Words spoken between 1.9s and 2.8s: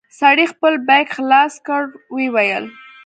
ويې ويل.